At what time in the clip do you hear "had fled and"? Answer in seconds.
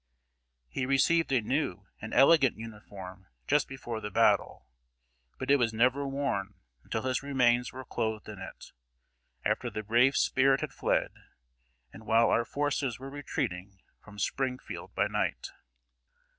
10.61-12.07